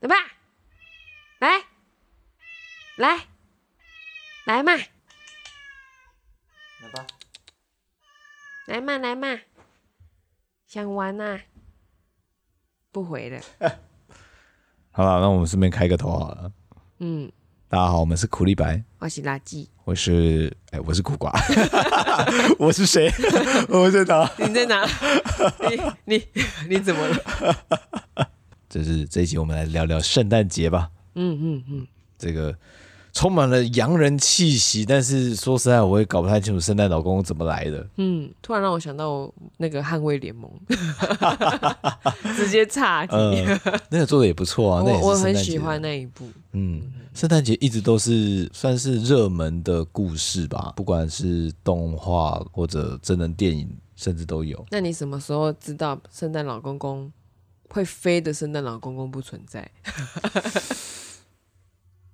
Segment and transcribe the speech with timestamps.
[0.00, 0.14] 来吧，
[1.40, 1.64] 来，
[2.96, 3.26] 来，
[4.44, 4.88] 来嘛，来
[6.92, 7.04] 吧，
[8.66, 9.40] 来嘛，来嘛，
[10.68, 11.40] 想玩呐、啊？
[12.92, 13.40] 不回了。
[14.92, 16.52] 好了，那我们顺便开个头好了。
[17.00, 17.30] 嗯，
[17.68, 21.32] 大家好，我们是苦力白，我是垃圾，我是哎、欸，我是苦瓜，
[22.56, 23.10] 我是谁？
[23.68, 24.30] 我在哪？
[24.38, 24.86] 你在哪？
[26.06, 26.28] 你你
[26.68, 27.97] 你怎么了？
[28.68, 30.90] 这是这一集，我们来聊聊圣诞节吧。
[31.14, 31.86] 嗯嗯嗯，
[32.18, 32.54] 这个
[33.14, 37.84] 充满了洋人气息，但是说实在，我也搞不太清楚圣诞老公公怎么来的。
[37.96, 40.50] 嗯，突然让我想到那个捍卫联盟，
[42.36, 43.16] 直接差题。
[43.16, 43.58] 呃、
[43.88, 46.28] 那个做的也不错啊，那我我很喜欢那一部。
[46.52, 46.82] 嗯，
[47.14, 54.62] 圣诞节一直都是算是热门的故事吧，不管是动画或者真人电影，甚至都有。
[54.70, 57.10] 那你什么时候知道圣诞老公公？
[57.68, 59.70] 会飞的圣诞老公公不存在。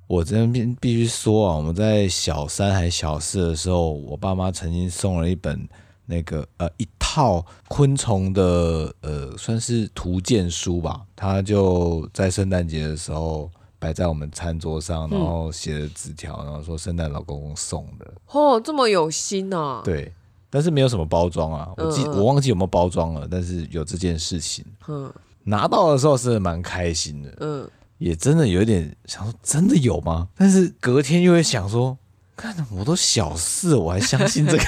[0.07, 5.67] 我这边必须说啊，我们在小三还小四的时候，我爸妈曾经送了一本
[6.05, 18.13] 那个呃一套昆虫的呃算是图鉴书吧，他就在圣诞节的时候摆在我们餐桌上，然后写了纸条，然后说圣诞老公公送的。
[18.27, 19.81] 哦，这么有心哦。
[19.83, 20.13] 对，
[20.51, 24.63] 但是没有什么包装啊，我记我忘记有没有包装了，但是有这件事情。
[24.87, 25.11] 嗯。
[25.45, 30.29] 拿到的时候是蛮开心的，嗯，也真的有一点想说，真的有吗？
[30.37, 31.97] 但是隔天又会想说，
[32.37, 34.65] 看我都小四，我还相信这个，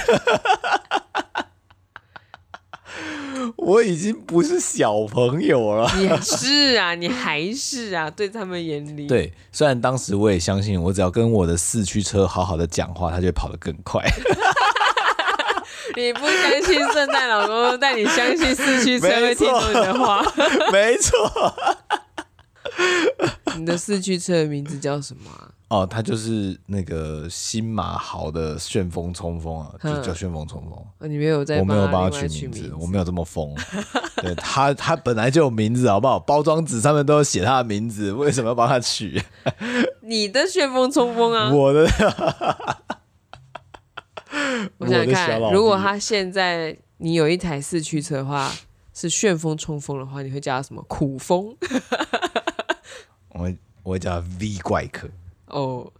[3.57, 5.91] 我已经不是小朋友了。
[5.99, 14.01] 也是啊，你还是啊，对他们眼里，对，虽然当时我也相信，我只要跟我的四驱车好好的讲话，他就会跑得更快。
[15.97, 20.23] 你不相信圣诞老公公，但你相信四驱车会听懂你的话。
[20.71, 21.11] 没错。
[23.57, 25.49] 你的四驱车的名字叫什么、啊？
[25.69, 31.09] 哦，它就是那个新马豪的旋风冲锋啊，就叫旋风冲锋。
[31.09, 33.53] 你没有在，我没有帮他取名字，我没有这么疯。
[34.21, 36.19] 对他，他本来就有名字，好不好？
[36.19, 39.19] 包装纸上面都有写他的名字，为什么要帮他取？
[40.01, 41.89] 你的旋风冲锋啊，我的。
[44.77, 48.51] 我想看，如果他现在你有一台四驱车的话，
[48.93, 50.81] 是旋风冲锋的话，你会叫他什么？
[50.87, 51.55] 苦风？
[53.29, 55.07] 我会我会叫他 V 怪客。
[55.47, 55.91] 哦，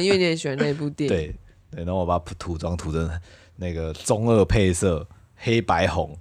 [0.00, 1.16] 因为你很喜欢那部电影。
[1.16, 1.34] 对
[1.70, 3.10] 对，然后我把涂装涂成
[3.56, 5.06] 那个中二配色，
[5.36, 6.16] 黑白红，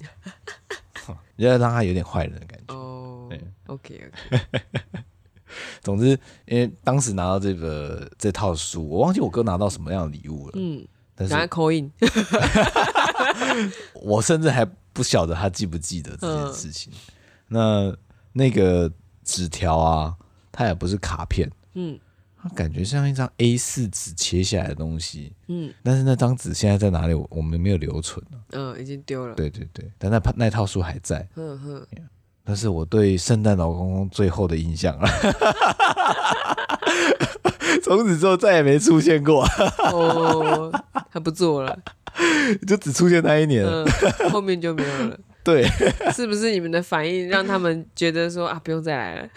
[1.36, 2.74] 你要让他有点坏人的感觉。
[2.74, 4.62] 哦，对，OK OK。
[5.82, 10.54] 总之，因为当时拿到这个这套书，我忘记我哥拿到什么样的礼物了。
[10.56, 10.84] 嗯。
[11.16, 11.34] 但是
[13.94, 16.92] 我甚至还不晓得他记不记得这件事情。
[17.48, 17.96] 那
[18.32, 18.92] 那个
[19.24, 20.16] 纸条啊，
[20.52, 22.00] 它也不是卡片，嗯，
[22.42, 25.72] 它感觉像一张 A 四纸切下来的东西，嗯。
[25.84, 27.14] 但是那张纸现在在哪里？
[27.14, 29.36] 我我们没有留存了，嗯，已经丢了。
[29.36, 31.88] 对对对，但那那套书还在，嗯哼。
[32.46, 35.08] 那是我对圣诞老公公最后的印象了。
[37.82, 39.46] 从此之后再也没出现过。
[39.92, 40.72] 哦，
[41.12, 41.78] 他不做了，
[42.68, 43.86] 就只出现那一年，嗯，
[44.30, 45.18] 后面就没有了。
[45.44, 45.66] 对，
[46.14, 49.28] 是不是你们的反应让他们觉得说啊，不用再来了？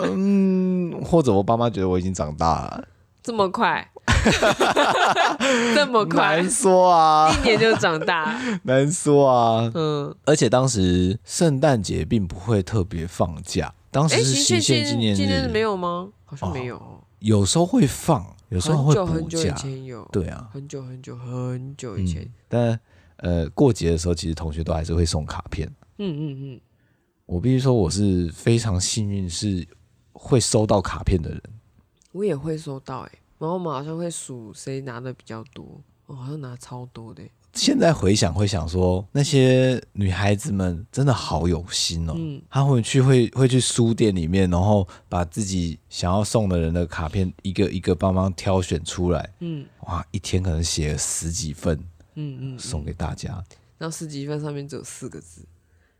[0.00, 2.84] 嗯，或者我爸妈觉得我已经长大了，
[3.22, 3.90] 这么快，
[5.74, 9.70] 这么快，难说啊，一年就长大， 难说啊。
[9.74, 16.08] 嗯，而且当时圣诞节并不会特别放假，当时是行宪纪念日，没有吗？
[16.24, 16.76] 好像没有。
[16.76, 19.04] 哦有时候会放，有时候会补假。
[19.04, 22.22] 很久很久以前有，对啊，很久很久很久以前。
[22.22, 22.80] 嗯、但
[23.18, 25.68] 呃，过节的时候，其实同学都还是会送卡片。
[25.98, 26.60] 嗯嗯嗯。
[27.26, 29.68] 我必须说，我是非常幸运，是
[30.14, 31.42] 会收到卡片的人。
[32.12, 37.30] 我也会收到哎、欸，然后我们好像会数谁拿的比较多，我好像拿超多的、欸。
[37.52, 42.12] 现在回想，会想说那些女孩子们真的好有心哦。
[42.16, 49.32] 嗯，她会去会会去书店里面，然后把自己想要送的人的卡片一个一个帮忙挑选出来。
[49.40, 51.76] 嗯，哇，一天可能写了十几份。
[52.14, 53.42] 嗯嗯，送给大家。
[53.78, 55.42] 然后十几份上面只有四个字：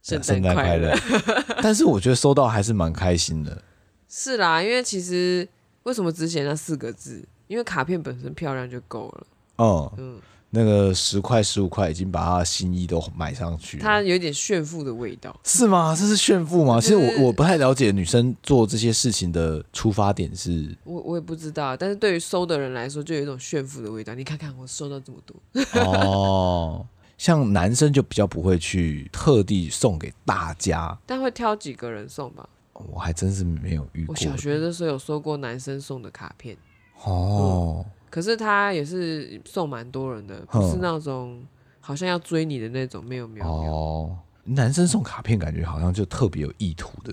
[0.03, 0.97] 圣诞快乐。
[1.63, 3.63] 但是我觉得收到还是蛮开心的。
[4.09, 5.49] 是啦，因为其实
[5.85, 7.25] 为什么只写那四个字？
[7.49, 9.27] 因为卡片本身漂亮就够了。
[9.57, 10.19] 哦，嗯。
[10.53, 15.95] 那个十块十五块已经把他的心意都买上去了，他有点炫富的味道，是吗？
[15.97, 16.81] 这是炫富吗？
[16.81, 24.13] 其实我我不太了解女生做这些事情的出发点是，我我也不知道，但是对于收的人来说，就有一种炫富的味道。
[24.17, 26.85] 你看看我收到这么多，哦，
[27.17, 32.49] 像男生就比较不会去特地送给大家， 但会挑几个人送吧。
[32.91, 34.15] 我还真是没有遇过。
[34.15, 36.57] 我小学的时候有收过男生送的卡片，
[37.05, 41.43] 哦、嗯，可是他也是送蛮多人的，不是那种
[41.81, 43.47] 好像要追你的那种，没有没有。
[43.47, 47.13] 哦，男生送卡片感觉好像就特别有意图的。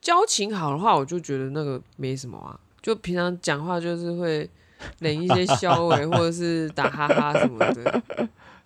[0.00, 4.48] 交情好的话，我就觉得那个没什么啊，就平常讲话就是会
[5.00, 8.02] 冷一些笑话，或者是打哈哈什么的。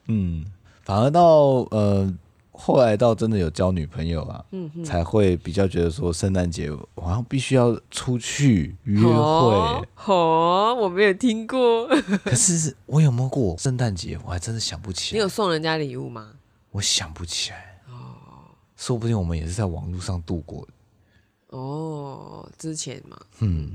[0.06, 0.44] 嗯，
[0.82, 1.22] 反而到
[1.70, 2.12] 呃。
[2.56, 9.10] 后来到真的有交女朋友啊，嗯、才会比较觉得说圣诞节好像必须要出去约会。
[9.10, 11.86] 哦，哦，我没有听过。
[12.24, 14.16] 可是我有没有过圣诞节？
[14.24, 15.18] 我还真的想不起来。
[15.18, 16.32] 你有送人家礼物吗？
[16.70, 17.82] 我想不起来。
[17.88, 21.56] 哦，说不定我们也是在网络上度过的。
[21.56, 23.70] 哦，之前嘛，嗯，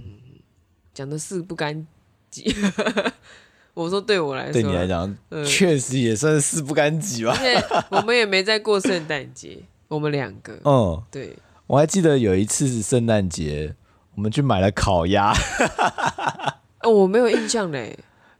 [0.94, 1.86] 讲的事不干
[2.30, 2.46] 净。
[3.80, 7.31] 我说，对我来说，对你来讲，嗯、确实也算是事不干己吧。
[7.31, 10.60] 而且我们也没在过圣诞节， 我们两个。
[10.66, 11.34] 嗯，对。
[11.66, 13.74] 我还记得有一次是圣诞节，
[14.16, 15.31] 我们去买了烤鸭。
[16.84, 17.98] 哦，我没有印象嘞。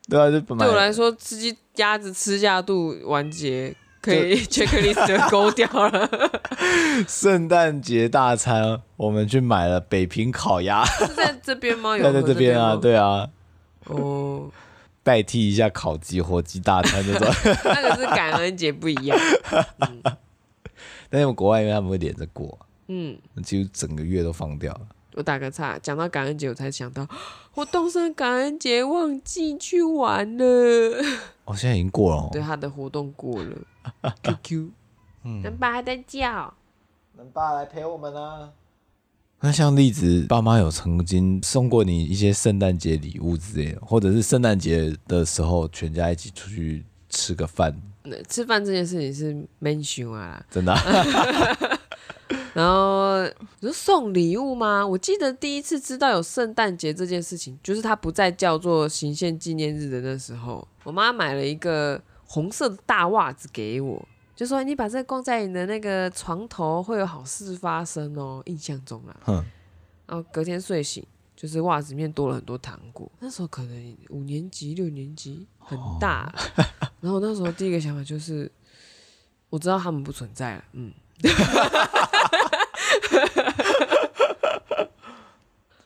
[0.10, 6.10] 对啊，就对我来说，吃鸡鸭子吃下肚完结，可以 checklist 勾掉了。
[7.08, 10.84] 圣诞节大餐，我们去买了北平烤鸭。
[10.84, 11.96] 是在这边吗？
[11.98, 13.30] 有在这边啊，对啊。
[13.86, 14.52] 哦。
[15.10, 17.28] 代替一下烤鸡、火鸡大餐那种，
[17.66, 19.18] 那个是感恩节不一样。
[19.82, 20.04] 嗯、
[21.10, 22.60] 但是国外因为他们会连着过，
[22.90, 24.82] 嗯，几乎整个月都放掉了。
[25.16, 27.08] 我打个岔，讲到感恩节，我才想到
[27.56, 30.46] 我东森感恩节忘记去玩了。
[31.46, 32.30] 哦，现在已经过了、哦。
[32.32, 33.58] 对，他的活动过了。
[34.22, 34.70] QQ，
[35.24, 36.54] 嗯，能爸还在叫，
[37.18, 38.52] 能爸来陪我们呢。
[39.42, 47.74] 那像栗子爸妈有曾经送过你一些圣诞节礼物之类的，或者是圣诞节的时候全家一起出去吃个饭。
[48.28, 50.82] 吃饭这件事情是闷凶啊，真的、啊。
[52.54, 53.24] 然后
[53.60, 54.86] 你说送礼物吗？
[54.86, 64.08] 我记得第一次知道有圣诞节这件事情，就是它不再叫做行宪纪念日的那时候，我妈买了一个红色的大袜子给我。
[64.40, 68.42] 就说你把这个挂在你的那个床头，会有好事发生哦。
[68.46, 69.46] 印象中啊，嗯，
[70.06, 71.06] 然后隔天睡醒，
[71.36, 73.12] 就是袜子里面多了很多糖果。
[73.20, 76.34] 那时候可能五年级、六年级，很大。
[76.56, 76.64] 哦、
[77.02, 78.50] 然后那时候第一个想法就是，
[79.50, 80.64] 我知道他们不存在了。
[80.72, 80.94] 嗯，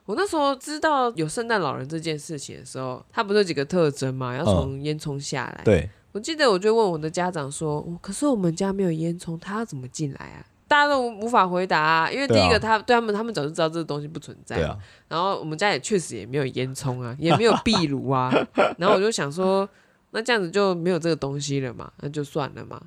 [0.05, 4.37] 我那时候知道有圣诞老人这件事情的时候，他不是有几个特征嘛？
[4.37, 5.61] 要从烟囱下来。
[5.63, 5.89] 嗯、对。
[6.13, 14.55] 我记得我就问我的家长说：“可是我们家没有烟囱，他要怎么进来啊？”大家都无法回答啊，因为第一个他对他们，他们早就知道这个东西不存在。
[14.63, 14.77] 啊、
[15.07, 18.31] 然后我们家也确实也没有烟囱啊，也没有壁炉啊。
[18.77, 19.67] 然后我就想说，
[20.11, 22.81] 那这样子就没有这个东西了嘛，那就算了嘛。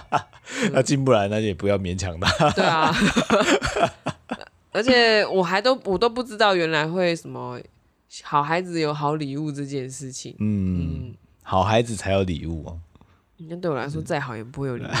[0.72, 2.50] 那进不来，那就也不要勉强他。
[2.50, 2.94] 对啊。
[4.72, 7.60] 而且我还都我都不知道原来会什么
[8.22, 10.36] 好孩子有好礼物这件事情。
[10.38, 11.08] 嗯。
[11.08, 11.14] 嗯
[11.44, 12.80] 好孩子才有礼物哦。
[13.36, 14.88] 那对我来说，再好也不会有礼物。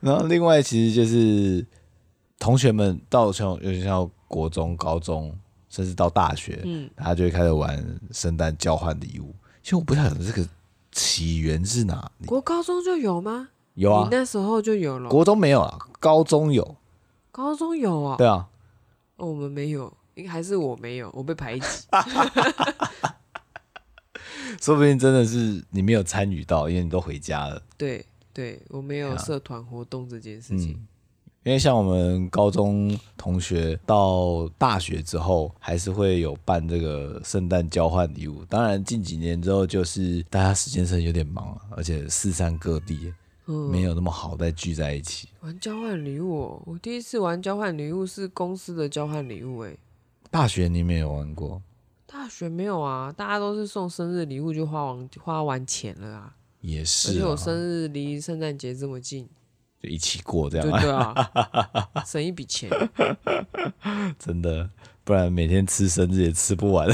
[0.00, 1.64] 然后另外，其实就是
[2.38, 5.34] 同学们到像有些像国中、高中，
[5.68, 9.34] 甚至到大学，嗯，他就会开始玩圣诞交换礼物。
[9.62, 10.46] 其实我不太懂这个
[10.92, 12.26] 起源是哪里。
[12.26, 13.48] 国高中就有吗？
[13.74, 15.08] 有啊，你那时候就有了。
[15.08, 16.76] 国中没有啊，高中有。
[17.30, 18.16] 高中有啊？
[18.16, 18.48] 对啊。
[19.16, 19.92] 哦，我们没有。
[20.26, 21.66] 还是我没有，我被排挤。
[24.60, 27.62] 说不定真的是你没有参与到，因为你都回家了。
[27.76, 30.72] 对，对我没有社团活动这件事情。
[30.72, 30.86] 嗯，
[31.44, 38.44] 因为像我们高中同学到大学之后，还是会有办这个圣诞交换礼物。
[38.46, 43.12] 当然，近几年之后，就是大家时间上有点忙，而且四散各地。
[43.48, 46.62] 嗯、没有那么好再聚在一起玩交换礼物，哦。
[46.66, 49.76] 我第一次玩交换礼物是公司的交换礼物，哎。
[50.30, 51.62] 大学你没有玩过？
[52.06, 56.34] 大学没有啊，大家都是送生日礼物就花完花完钱了啊。
[56.60, 59.28] 也是，而且我生日离圣诞节这么近，
[59.80, 60.70] 就一起过这样。
[60.70, 61.14] 对，对啊，
[62.04, 62.70] 省一笔钱。
[64.18, 64.68] 真的，
[65.04, 66.88] 不然每天吃生日也吃不完。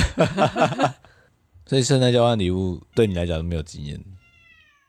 [1.65, 3.99] 所以圣诞交换礼物对你来讲都没有经验。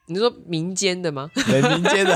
[0.08, 1.30] 你说民间的吗？
[1.34, 2.14] 对，民间的。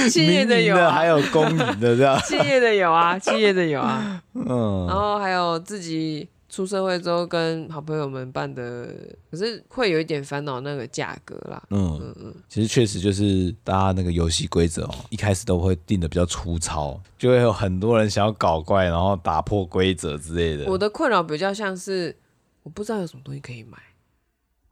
[0.08, 2.18] 企业的有、啊，还有公营的这样。
[2.24, 4.22] 企业的有啊，企业的有啊。
[4.34, 8.88] 嗯，然后还有自己出社会之后跟好朋友们办的，
[9.30, 11.62] 可是会有一点烦恼那个价格啦。
[11.70, 20.70] 嗯嗯嗯，其实确实就是大家那个游戏规则哦，一开始都会定的比较粗糙，就会有很多人想要搞怪，然后打破规则之类的。
[20.70, 22.16] 我的困扰比较像是
[22.62, 23.78] 我不知道有什么东西可以买，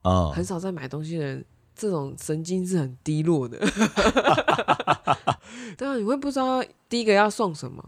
[0.02, 1.44] 啊、嗯，很少在买东西的人。
[1.78, 3.56] 这种神经是很低落的。
[5.78, 7.82] 对啊，你会不知道第一个要送什么，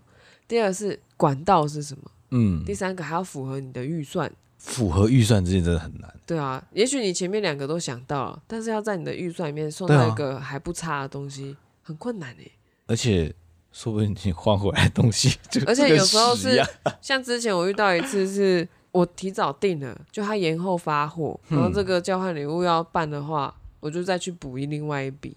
[0.49, 4.31] 第二个是管道是什么，嗯，第三个还要符合你的预算。
[4.59, 6.15] 符合预算这件真的很难。
[6.27, 12.47] 对啊，也许你前面两个都想到了，但是要在你的预算里面送到一个还不差的东西，啊、很困难哎。
[12.87, 13.35] 而且，
[13.73, 16.63] 说不定你换回来的东西就， 而且有时候是
[17.01, 25.37] 像之前我遇到一次，是我提早订了，就他延后发货，然后这个交换礼物要办的话，嗯、我就再去补一另外一笔。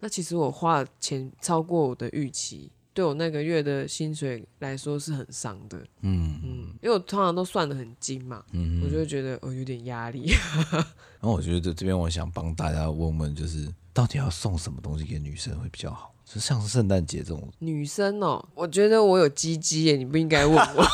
[0.00, 2.70] 那其实我花的钱超过我的预期。
[2.92, 10.32] 对我那个月的薪水来说是很伤的，嗯嗯，因为我通常都算的很精嘛，嗯，我就会觉得哦有点压力。
[10.70, 16.14] 然后我觉得这这边我想帮大家问问，就是到底要送什么东西给女生会比较好？
[16.24, 20.86] 就像是圣诞节这种女生哦，我觉得我有鸡鸡耶，你不应该问我。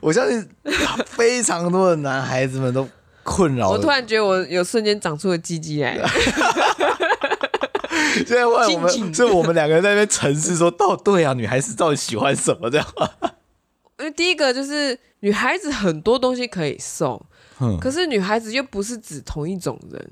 [0.00, 0.48] 我相信
[1.04, 2.88] 非常多的男孩子们都
[3.26, 3.68] 困扰。
[3.70, 5.98] 我突然觉得我有瞬间长出了鸡鸡来。
[8.16, 12.86] 现在问我们，所以我们两个人在那边沉思说，到对啊，女孩子到底喜欢什么这样？
[13.98, 17.20] 因为第一个就是女孩子很多东西可以送，
[17.60, 20.10] 嗯、可是女孩子又不是指同一种人。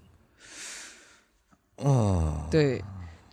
[1.76, 2.84] 哦，对，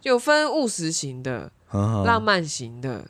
[0.04, 3.06] 有分务实型的、嗯、浪漫型的，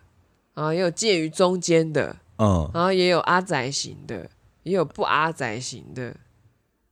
[0.56, 4.30] 然后也有介于中间的，嗯，然后也有阿宅型的，
[4.63, 6.16] 也有不阿宅型的。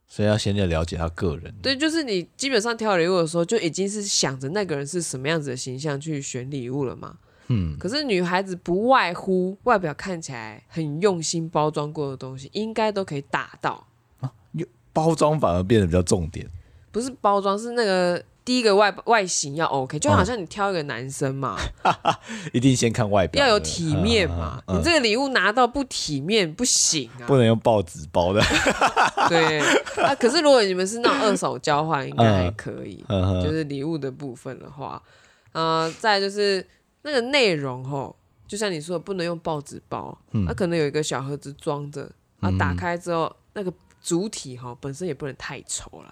[0.10, 1.54] 所以要先要了解他个人。
[1.62, 7.16] 对，就是你基本上挑礼物的时候，就已经是想着那个人是什么样子的形象去选礼物了嘛。
[7.48, 7.78] 嗯。
[7.80, 13.88] 可是女孩子不外乎外表看起来很用心包装过的东西，应该都可以打到。
[14.20, 14.30] 啊，
[14.92, 16.50] 包装反而变得比较重点。
[16.92, 18.22] 不是包装，是那个。
[18.50, 21.94] 第一个外外形要 OK，就好像你挑一个男生嘛，嗯、
[22.52, 24.60] 一定先看外表，要有体面嘛。
[24.66, 28.42] 嗯嗯、你这个礼物拿到不体面不行啊，不能用报纸包的。
[29.30, 29.60] 对。
[30.04, 33.06] 啊，可是如果你们是那种二手交换，应该还可以。
[33.08, 35.00] 嗯、就是礼物的部分的话，
[35.52, 36.68] 啊、呃，再就是
[37.04, 38.16] 那个内容吼，
[38.48, 40.48] 就像你说的，不能用报纸包，它、嗯。
[40.48, 46.12] 啊、可能有一个小盒子装着，啊，打开之后、嗯、那个主体哈本身也不能太丑了。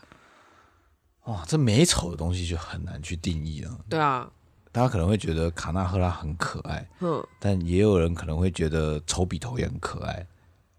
[1.28, 3.80] 哇，这美丑的东西就很难去定义了。
[3.88, 4.30] 对啊，
[4.72, 10.26] 大家可能会觉得卡纳赫拉很可爱，嗯，但也有人可能会觉得丑比头也很可爱。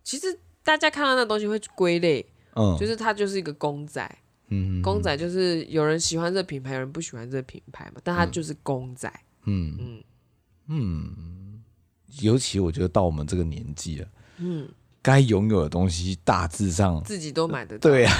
[0.02, 2.24] 其实大家看到那东西会归类，
[2.54, 9.12] 嗯，就是它就是一个公仔，嗯，公仔就是有人喜欢这个品牌，有人不喜欢这个品牌嘛，但它就是公仔，
[9.44, 9.76] 嗯。
[9.78, 10.04] 嗯。
[10.70, 11.62] 嗯，
[12.20, 14.68] 尤其我觉得到我们这个年纪了，嗯，
[15.00, 18.12] 该拥有的东西大致上自己都买得到，对啊。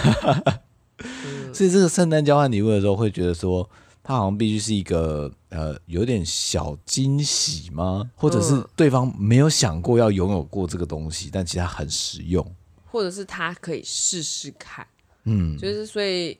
[1.52, 3.68] 所以这个圣诞交换礼物的时候，会觉得说，
[4.02, 8.10] 它好像必须是一个呃，有点小惊喜吗？
[8.14, 14.86] 或者是对方没有想过要拥有过这个东西，但其实它很实用，或者是他可以试试看。
[15.24, 16.38] 嗯，就是所以，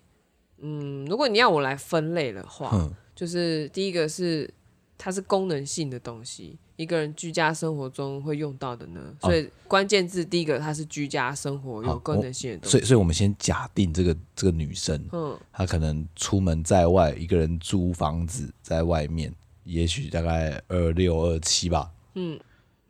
[0.61, 4.49] 嗯，如果你要我来分类的话，嗯、就是第一个是
[4.97, 6.59] 它是功能性的东西。
[6.79, 12.71] 一个人居家生活中会用到的呢，所以关键字第一个，它是居家生活有功能性的东西。
[12.71, 22.39] 所以，所以我们先假定这个这个女生，嗯，她可能出门在外，一个人租房子在外面，也许大概二六二七吧，嗯，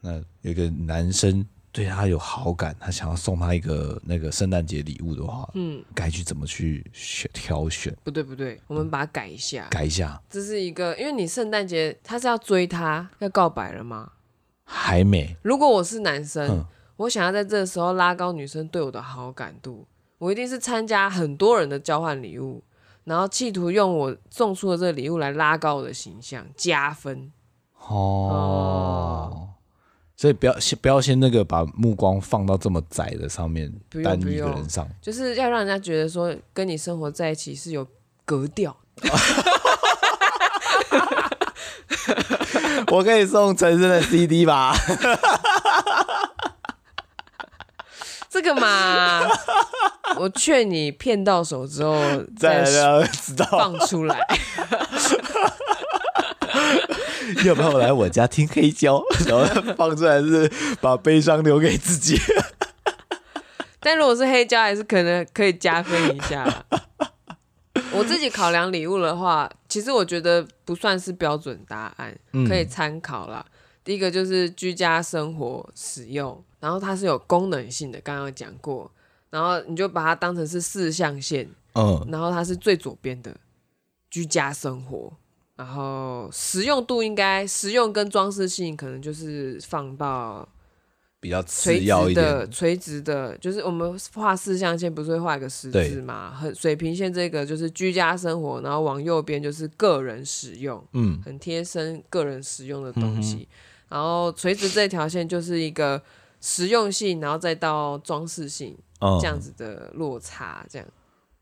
[0.03, 1.45] 那有个男生。
[1.71, 7.95] 对他有好感，他想要送他一个那个圣诞节礼物的话，嗯，该去怎么去选挑选？
[8.03, 10.21] 不对不对，我们把它改一下，改一下。
[10.29, 14.13] 这是一个，因为你圣诞节他是要追他，要告白了吗？
[14.65, 15.37] 还没。
[15.43, 16.65] 如果我是男生，嗯，
[16.97, 19.87] 我想要在这个时候拉高女生对我的好感度，
[20.19, 22.65] 我一定是参加很多人的交换礼物，
[23.05, 27.31] 然后企图用我送出的这个礼物来拉高我的形象，加分。
[27.87, 27.97] 哦。
[27.97, 29.49] 哦
[30.21, 33.73] 所以不要先不要先那个把目光放到这么窄的上面，
[34.03, 37.87] 单一个人上，就是要让人家觉得说跟你生活在一起是有
[38.25, 38.77] 格调。
[42.91, 44.75] 我可以送陈升的 CD 吧？
[48.29, 49.23] 这个嘛，
[50.19, 51.95] 我劝你骗到手之后
[52.37, 54.27] 再知道放出来。
[57.45, 59.03] 要不要来我家听黑胶？
[59.27, 62.19] 然后放出来是把悲伤留给自己。
[63.81, 66.65] 但如果是黑胶，还是可能可以加分一下。
[67.93, 72.17] 我自己考量礼物的话，其实我觉得不算是标准答案，
[72.47, 73.45] 可以参考啦。
[73.47, 73.53] 嗯、
[73.85, 78.91] 第一个就是居家生活使用，然后它是有功能性的，刚刚讲过，
[79.31, 83.35] 然后你就把它当成是四象限，嗯，然后它是最左边的
[84.11, 85.13] 居家生活。
[85.59, 90.49] 然后实用度应该实用跟装饰性可能就是放到
[91.19, 96.33] 比较次要一点的，垂直的，就是我们画四象限不是会画一个十字嘛？
[96.33, 103.35] 很水平线这个就是居家生活，然后往右边就是个人使用，嗯，很贴身个人使用的东西。
[103.35, 103.47] 嗯、
[103.89, 106.01] 然后垂直这条线就是一个
[106.41, 108.79] 实用性，然后再到装饰性，
[109.21, 110.87] 这样子的落差，这样。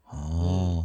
[0.08, 0.82] 哦，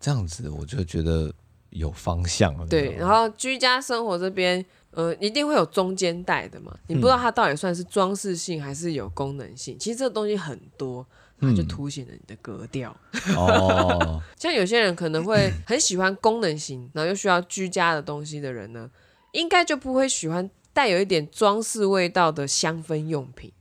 [0.00, 1.30] 这样子我就觉得
[1.70, 2.66] 有方向了。
[2.66, 4.64] 对，然后居家生活这边。
[4.92, 6.76] 呃，一定会有中间带的嘛？
[6.88, 9.76] 你不知道它到底算是装饰性还是有功能性。
[9.76, 11.06] 嗯、其实这个东西很多，
[11.40, 12.90] 它就凸显了你的格调。
[13.36, 18.90] 哦， 像有些人可能会很喜欢功能型，然后又需要居家的东西的人呢，
[19.30, 23.52] 应该就不会喜欢带有一点装饰味道的香氛用品。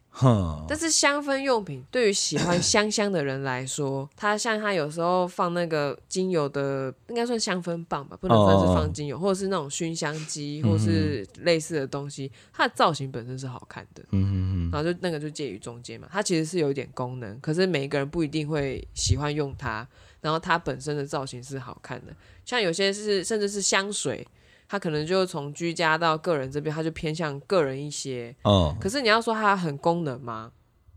[0.67, 14.03] 但是香氛用品对于喜欢香香的人来说，它像它有时候放那个精油的，应该算香氛棒吧，不能算是放精油，或者是那种熏香机，或是类似的东西，它的造型本身是好看的，
[14.71, 19.87] 然后就那个就介于中间嘛，它其实是有一点功能，可是每一个人不一定会喜欢用它，
[20.19, 22.13] 然后它本身的造型是好看的，
[22.43, 24.27] 像有些是甚至是香水。
[24.69, 28.33] 它可能就从居家到个人这边，它就偏向个人一些。
[28.43, 28.73] 嗯。
[28.79, 30.51] 可是你要说它很功能吗？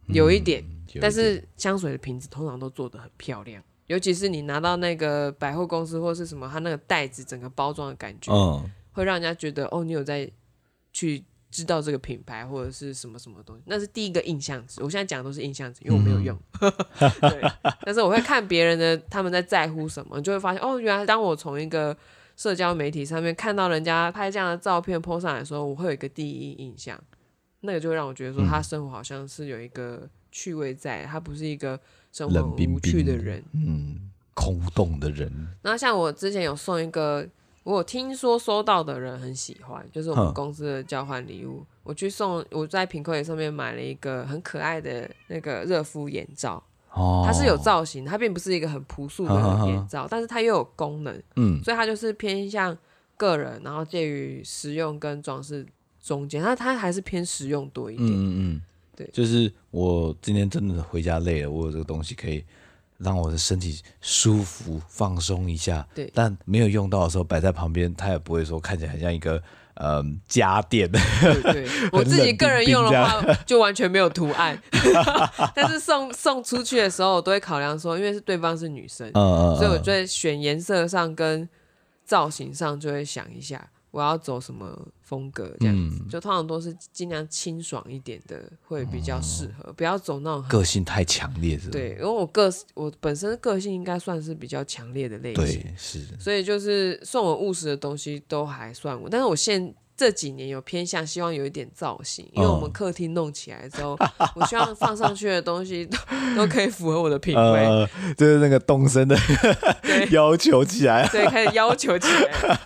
[0.09, 0.63] 有一点。
[1.01, 10.31] 但是香水的瓶子通常都做得很漂亮，尤其是你拿到那个百货公司或是什么，它那个袋子整个包装的感觉，嗯，会让人家觉得哦，你有在
[10.93, 13.63] 去知道这个品牌或者是什么什么东西。
[13.65, 14.83] 那是第一个印象值。
[14.83, 16.39] 我现在讲的都是印象值，因为我没有用。
[16.61, 16.71] 嗯、
[17.31, 17.51] 对。
[17.81, 21.97] 但是我会看别人的他们在在乎什么，就会发现哦，原来当我从一个。
[22.43, 27.01] 社交媒体上面看到人家拍这样的照片 po 上来的时候，我会有一个第一印象，
[27.61, 31.79] 那个就会让我觉得说他生活好像是有一个趣味在，他不是一个
[32.11, 35.31] 生活无趣的人，冰冰嗯，空洞的人。
[35.63, 37.25] 然后像我之前有送一个，
[37.63, 46.61] 我有听说收到的人很喜欢，就是我们公司的交换礼物，我去送，我在品客上面买了一个很可爱的那个热敷眼罩。
[46.93, 49.35] 哦，它是有造型，它并不是一个很朴素的
[49.67, 52.77] 眼罩，但是它又有功能，嗯，所以它就是偏向
[53.17, 55.67] 个人，然后介于实用跟装饰
[56.03, 58.63] 中间，它它还是偏实用多一点，嗯嗯，
[58.95, 62.45] 对，就是我今天真的回家累了，我有这个东西可以
[62.99, 69.43] 让我的身体舒服放松一下，对，但没有用到的时候摆在旁边，它也不会说看起来很像一个。
[69.83, 70.91] 嗯，家电。
[70.91, 74.57] 对，对， 我自己个人用的话， 就完全没有图案。
[75.55, 81.49] 但是送送出去的时候，我都会考量说，因为是对方是女生，嗯嗯嗯，所以我在选颜色上跟
[82.05, 83.69] 造型上就会想一下。
[83.93, 89.71] 我要走什么风格这样子，嗯、就通常都是尽量清爽一点的，会比较适合。
[89.71, 91.71] 哦、不要走那种个性太强烈的。
[91.71, 96.01] 对，因为我个我本身个性应该算是比较强烈的类型，对，是。
[96.19, 105.97] 所以就是送我务实的东西都还算我，但是我现这几年有偏向希望有一点造型，因为我们客厅弄起来之后，哦、 我希望放上去的东西都
[106.35, 109.17] 都可以符合我的品味，呃、就是那个动身的
[110.11, 112.59] 要求起来，对，开始要求起来。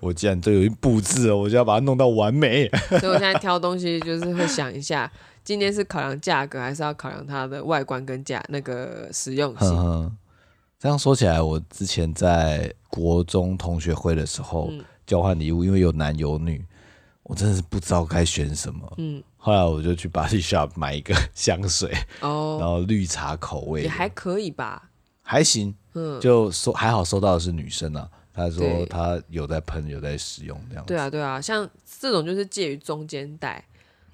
[0.00, 2.68] 我既然都有一布置了，我就要把它弄到完美。
[2.88, 5.08] 所以我现在挑东西就是会想一下，
[5.44, 9.68] 今天是考量价格，还是要考量它的外观跟价那个实用性。
[9.68, 10.16] 嗯。
[10.80, 16.64] 这样说起来，我之前在国中同学会的时候、嗯、交换礼物，因为有男有女，
[17.24, 18.94] 我真的是不知道该选什么。
[18.98, 19.20] 嗯。
[19.40, 21.90] 后来我就去 Body Shop 买一个香水，
[22.20, 24.90] 哦，然后绿茶口味也还可以吧，
[25.22, 25.74] 还行。
[25.94, 28.08] 嗯，就收还好，收到的是女生啊。
[28.34, 30.84] 他说他有在喷，有在使用这样。
[30.84, 31.68] 对啊，对啊，像
[31.98, 33.64] 这种就是介于中间带，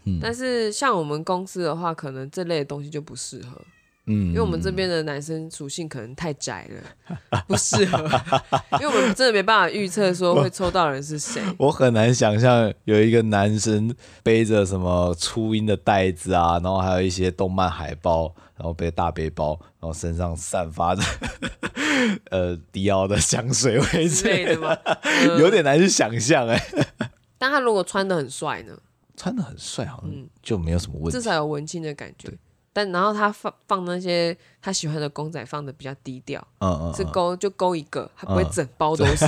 [0.05, 3.61] 嗯，但是像我们公司的话，可能这类的东西就不适合，
[4.07, 6.69] 嗯，因为我们这边的男生属性可能太窄
[7.09, 7.99] 了，不适合，
[8.81, 11.43] 因为我们真的没办法预测说会抽到人是谁。
[11.59, 21.03] 我很难想象有一个男生背着什么初音的袋子啊，然后还有一些动漫海报，然后背大背包，然后身上散发着。
[22.31, 24.77] 呃，迪奥的香水味之类的吗？
[24.85, 26.61] 呃、有点难去想象哎。
[27.39, 28.77] 但他如果穿的很帅呢？
[29.17, 30.11] 穿的很帅，好像
[30.43, 31.13] 就没有什么问题。
[31.13, 32.29] 至少有文青的感觉。
[32.75, 36.45] 对但然后他放放那些他喜欢的公仔，放的比较低调。
[36.59, 36.95] 嗯，嗯嗯。
[36.95, 39.25] 是勾就勾一个，他不会整包都是。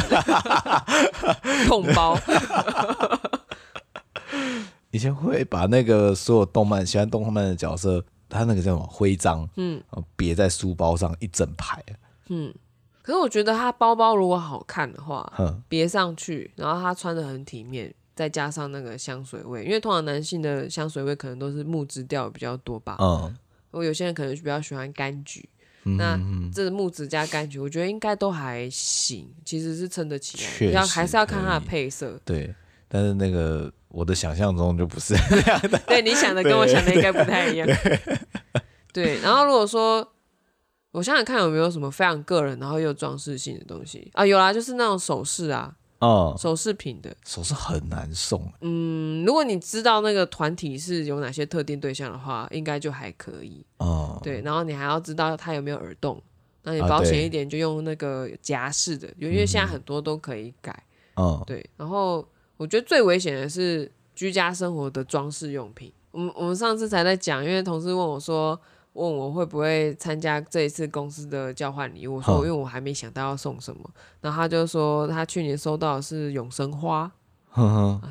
[1.68, 2.18] 痛包。
[4.90, 9.80] 以前会把那个所有动漫喜欢动漫的角色，他那个叫什么徽章，嗯，
[10.16, 11.82] 别在书包上一整排。
[12.28, 12.52] 嗯。
[13.02, 15.30] 可是我觉得他包包如果好看的话，
[15.68, 22.96] 别上去，然后他穿的很体面，再加上那个香水味，因为通常男性的香水味可能都是木质调比较多吧。
[22.98, 23.36] 嗯，
[23.70, 25.46] 我有些人可能比较喜欢柑橘，
[25.84, 26.18] 嗯、那
[26.50, 30.70] 这是木质加柑橘，我觉得应该都还行，其实是撑得起来。
[30.72, 32.18] 要实还是要看它的配色。
[32.24, 32.54] 对，
[32.88, 35.78] 但是那个我的想象中就不是这样的。
[35.86, 37.68] 对，你想的跟我想的应该不太一样。
[37.68, 38.00] 对，
[38.94, 40.10] 对，然后如果说
[40.92, 45.76] 我想想看有没有什么非常个人，然后又装饰性的东西啊，有啦，就是那种首饰啊。
[45.98, 48.52] 哦，首饰品的首饰很难送。
[48.60, 53.64] 嗯，如果你知道那个团体是有哪些特定对象的话，应该就还可以。
[53.78, 56.22] 哦，对，然后你还要知道他有没有耳洞，
[56.62, 60.84] 那你保险一点就用那个夹式的，因为现在很多都可以改。
[61.16, 65.92] 嗯，对，然后我觉得最危险的是居家生活的装饰用品。
[66.10, 68.60] 我们我们上次才在讲，因为同事问我说。
[68.96, 77.10] 问我会不会参加这一次公司的交换礼物，我说因为我还没想到要送什么，然后他就说他去年收到的是永生花，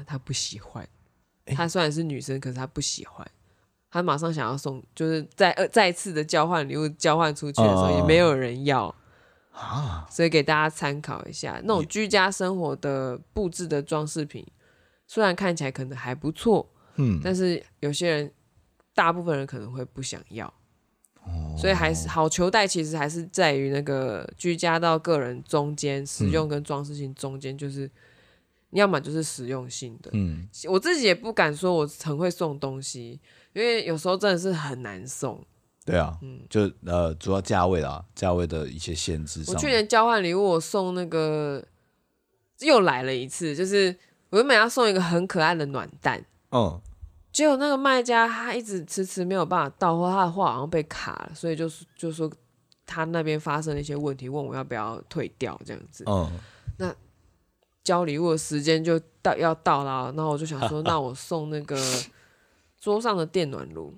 [0.05, 0.87] 他不喜欢，
[1.55, 3.27] 他虽然是女生，可是他不喜欢，
[3.89, 8.93] 他马上想要送，就是在呃再次的交换礼物交换出去的时候也没有人要
[9.51, 14.45] 啊，所以给大家参考一下，那种居家生活的布置的装饰品，
[15.07, 18.31] 虽然看起来可能还不错，嗯，但是有些人，
[18.93, 20.53] 大部分人可能会不想要。
[21.57, 27.89] 所以还是好球袋，其实还是在于那个居家到个人中间，实用跟装饰性中间，就是
[28.71, 30.09] 要么就是实用性的。
[30.13, 33.19] 嗯，我自己也不敢说我很会送东西，
[33.53, 35.41] 因为有时候真的是很难送。
[35.85, 39.43] 对啊，嗯，就呃，主要价位啦，价位的一些限制。
[39.47, 41.63] 我去年交换礼物，我送那个
[42.59, 43.95] 又来了一次，就是
[44.29, 46.25] 我原本要送一个很可爱的暖蛋。
[46.51, 46.81] 嗯。
[47.35, 52.31] 结果那个卖家他一直迟迟没有办法到货，他的货好像被卡了，所以就是就说
[52.85, 56.05] 他那边发生了一些问题，问我要不要退掉这样子。
[56.07, 56.31] 嗯，
[56.77, 56.95] 那
[57.83, 61.77] 交礼物的时间就到要到了，然后我就想说，那我送那个
[62.79, 63.93] 桌上的电暖炉。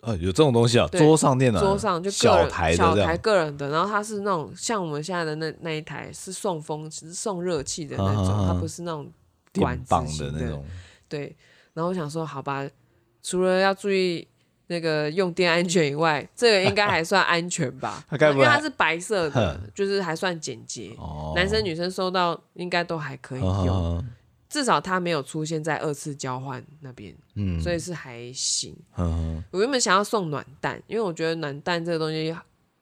[0.00, 0.88] 呃，有这种东西啊？
[0.88, 9.08] 桌上电暖，桌上就个人小台小台个人的，然后它是那种像我们现在的那那一台是送风，其实送热气的那种，它不是那种
[9.54, 10.66] 管子的那种，
[11.08, 11.36] 对。
[11.74, 12.68] 然后我想说，好吧，
[13.22, 14.26] 除了要注意
[14.66, 18.04] 那个用电安全以外，这个应该还算安全吧？
[18.20, 20.94] 因为它是白色的，就是还算简洁。
[20.98, 24.04] 哦、男生女生收到应该都还可以用，哦、
[24.48, 28.76] 至少它没有出现在二次交换那边，嗯、所以是还行。
[28.96, 32.34] 嗯、我原本想要送暖蛋，因为我觉得暖蛋这个东西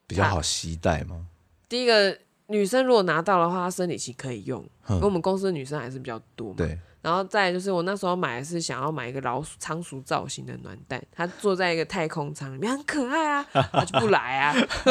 [0.07, 1.27] 比较好携带嘛。
[1.69, 6.55] 第一个，女生如果拿到的话，她生理期可以用，嗯、因为我们公司的女生还是比较多嘛。
[6.57, 6.79] 对。
[7.01, 14.55] 然后再就是，我那时候买的是想要买一个老鼠、仓鼠造型的暖蛋，它坐在一个太空舱里面，很可爱啊，它就不来啊。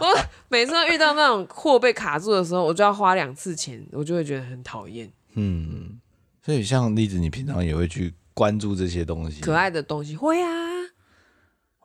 [0.00, 5.12] 我每次遇到那种货被卡住的时候，我就要花两次钱，我就会觉得很讨厌。
[5.34, 6.00] 嗯，
[6.42, 10.61] 所以像例子，你平常也会去关注这些东西，可爱的东西会啊，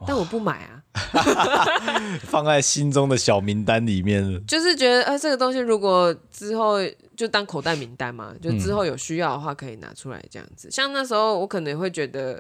[0.06, 0.84] 但我不买啊，
[2.22, 6.78] 放在心中的小名单里面，就是觉得，呃，这个东西如果之后。
[7.18, 10.68] 就当口袋名单嘛，就之后有需要的话可以拿出来这样子。
[10.68, 12.40] 嗯、像那时候我可能会觉得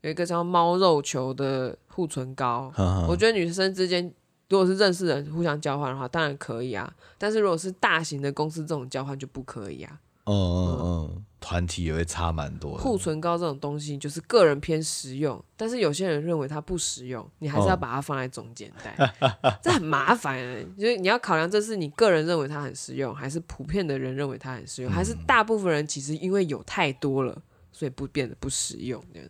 [0.00, 4.10] 有一个叫猫肉球的护唇膏，呵呵我觉得女生之间
[4.48, 6.90] 如果是认识人互相交换的话，当然可以啊。
[7.18, 10.00] 但是如果是大型的公司这种交换就不可以啊。
[10.24, 12.82] 嗯嗯嗯，团体也会差蛮多的。
[12.82, 19.30] 护唇膏这种东西就是个人偏实用，但是有些人认为它不实用，你还是要把它放在中间带，哦、
[19.62, 20.66] 这很麻烦、欸。
[20.78, 29.28] 就是你要考量这是你个人认为它很实用，还是普遍的人认为它很实用，嗯、还是大部分人其实因为有太多了，所以不变得不实用这样。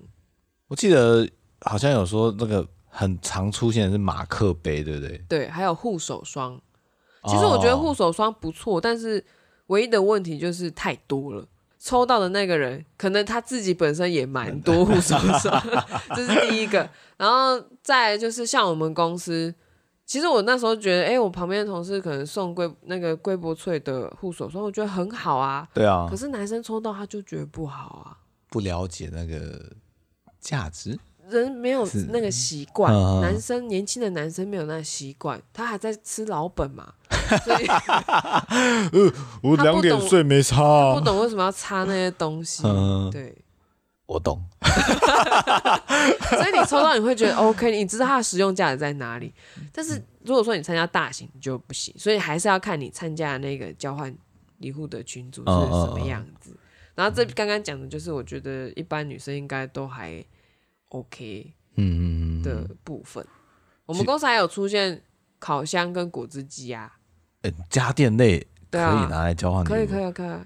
[0.69, 1.29] 我记得
[1.62, 5.19] 好像有说那个很常出现的是马克杯，对不对？
[5.29, 6.61] 对，还有护手霜。
[7.25, 9.25] 其实我觉得护手霜不错，哦、但是。
[9.69, 11.45] 唯一的问题就是太多了，
[11.79, 15.62] 抽到的那个人可能他自己本身也蛮多护手霜，
[16.17, 16.89] 这是第一个。
[17.17, 19.55] 然后再就是像我们公司，
[20.05, 25.67] 其实我那时候觉得，哎、欸，我旁边的同事可能送贵那个贵博萃的护手霜，我觉得很好啊。
[25.73, 26.07] 对啊。
[26.11, 28.19] 可是男生抽到他就觉得不好啊，
[28.51, 29.73] 不了解那个
[30.41, 30.99] 价值。
[31.29, 36.95] 人没有那个习惯，嗯、男生年轻的男生没有那个习惯，他还在吃老本嘛，
[37.45, 39.12] 所以， 呃，
[39.43, 43.35] 我两点睡没擦、啊，不懂为什么要擦那些东西，嗯、对，
[44.07, 44.41] 我懂，
[46.31, 49.35] 所以你抽到你会觉得 OK，你知道它的实用价值在哪里，
[49.73, 54.15] 但是如果说你参加大型就不行，所以还是要看你参加的那个交换
[54.59, 56.59] 礼物的群组是什么样子，嗯嗯、
[56.95, 60.25] 然后这刚刚讲的就是我觉得一般女生应该都还。
[60.88, 63.29] OK，嗯的部分，嗯、
[63.87, 65.03] 我们公司还有出现
[65.38, 66.99] 烤箱跟果汁机啊，
[67.42, 68.38] 欸、家电类
[68.70, 70.38] 可以拿来交换，可以可以可以，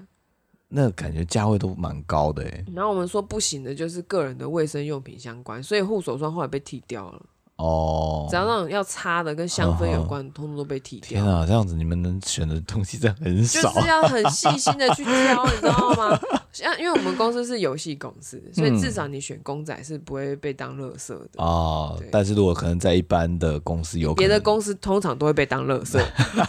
[0.68, 2.64] 那感觉价位都蛮高的哎。
[2.74, 7.26] 然后我们说不行的就是个人的卫生用品相关，所以护手霜后来被剃掉了。
[7.60, 11.22] 哦，只要那种要擦的跟香氛有关，通通都被剔掉。
[11.22, 16.18] 天啊，这样子你们能选的东西真的很少，就是要很细心的去挑，你知道吗？
[16.52, 22.00] 像因为我们公司是游戏公司，所以至少你选公仔是不会被当垃圾的哦。
[22.10, 26.02] 但是如果可能在一般的公司有，别的公司通常都会被当垃圾，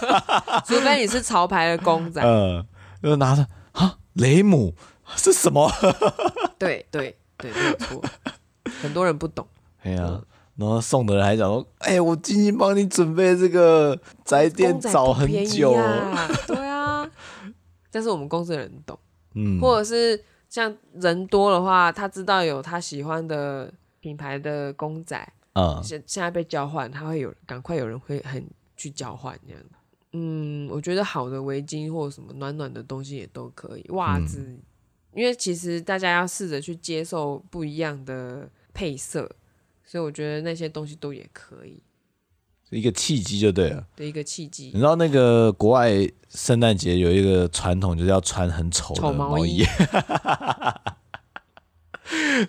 [0.65, 2.21] 除非你是潮牌的公仔。
[2.23, 2.65] 嗯，
[3.03, 4.73] 就拿着啊，雷姆
[5.17, 5.69] 是什么？
[6.57, 8.01] 对对对，没有错，
[8.81, 9.45] 很多人不懂。
[9.83, 10.21] 哎呀。
[10.61, 15.73] 然后送的人还讲说：“哎、欸，我精心帮你准备这个宅店找很久。
[16.45, 17.09] ”对啊，
[17.89, 18.95] 但是我们公司的人懂，
[19.33, 25.17] 嗯，或者是像人多的话，他知道有他喜欢的品牌的公仔，
[25.53, 28.45] 啊，现现在被交换，他会有赶快有人会很
[28.77, 29.63] 去交换这样。
[30.13, 34.61] 嗯，我觉得好的围巾或者什么暖暖的东西也都可以，袜子，嗯、
[35.15, 39.27] 因为其实大家要试着去接受不一样的配色。
[39.91, 41.83] 所以我觉得那些东西都也可以，
[42.69, 43.85] 一个契机就对了。
[43.93, 44.67] 对，一个契机。
[44.67, 45.91] 你知道那个国外
[46.29, 49.63] 圣诞节有一个传统，就是要穿很丑的毛衣。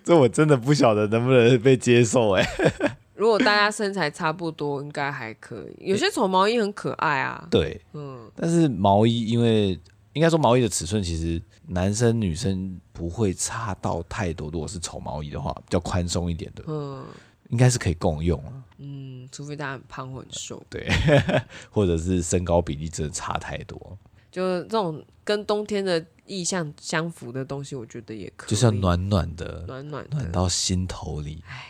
[0.05, 2.49] 这我真的不晓得能不能被接受哎。
[3.17, 5.77] 如果大家身材差不多，应该还可以。
[5.81, 7.49] 有些丑毛衣很可爱啊。
[7.51, 8.31] 对，嗯。
[8.37, 9.77] 但是毛衣，因为
[10.13, 14.49] 应该说毛衣的尺寸，其实男生女生不会差到太多。
[14.49, 17.05] 如果是丑毛衣的话，比较宽松一点的，嗯。
[17.53, 20.89] 应该是可以共用了，嗯，除非大家很胖或很瘦，对，
[21.71, 23.99] 或者是身高比例真的差太多，
[24.31, 31.45] 就这种跟冬天的意象相符的东西，我觉得也可以，就是要暖暖的，暖暖的暖到心头里。
[31.47, 31.67] 哎，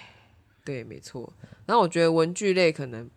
[0.64, 1.32] 对，没错。
[1.66, 3.10] 然后我觉得文具类可能，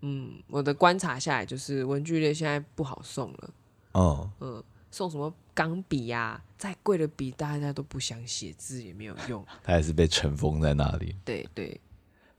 [0.00, 3.50] 嗯，我的观察下来就是文具类现在不好送了，
[3.92, 11.14] 哦、嗯嗯，送什么钢笔呀，再贵的笔大家都不想写字，也没有用， 它还是被尘封在那里。
[11.22, 11.78] 对对。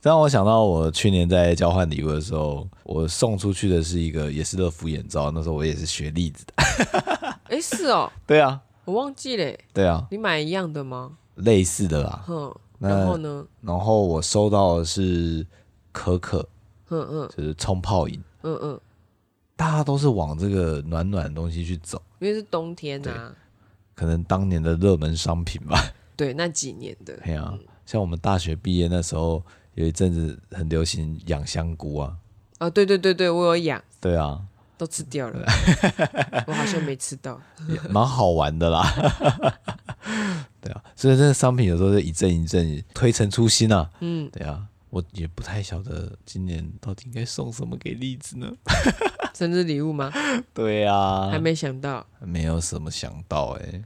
[0.08, 6.54] 让我想到我去年在交换礼物的时候，我送出去的是一个也是乐福眼罩，那时候我也是学栗子的。
[7.50, 8.10] 哎，是哦。
[8.26, 9.58] 对啊，我忘记了。
[9.74, 11.18] 对啊，你买一样的吗？
[11.36, 12.24] 类似的啦。
[12.26, 12.56] 哼。
[12.80, 13.46] 然后呢？
[13.60, 15.46] 然后我收到的是
[15.92, 16.48] 可可，
[16.90, 18.80] 嗯嗯，就是冲泡饮，嗯嗯。
[19.58, 23.36] 大家都是往这个暖暖的东西去走，因为是冬天啊。
[23.94, 25.78] 可能当年的热门商品吧。
[26.16, 27.18] 对，那几年的。
[27.26, 27.54] 对啊，
[27.86, 29.44] 像我们大学毕业那时候。
[29.78, 32.18] 有一阵子很流行养香菇啊，
[32.58, 34.42] 哦，对对对对，我有养，对啊，
[34.76, 35.46] 都吃掉了，
[36.48, 37.40] 我好像没吃到，
[37.92, 38.84] 蛮好玩的啦，
[40.60, 48.52] 对啊，所以这个商品有时候是一阵一阵推陈出新啊，嗯，对啊，我也不太晓得今年到底应该送什么给栗子呢？
[49.38, 50.12] 生日礼物吗？
[50.56, 53.86] 对啊，还没想到，没有什么想到哎、欸，